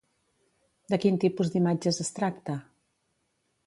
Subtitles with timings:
[0.93, 2.61] De quin tipus d'imatges es tracta?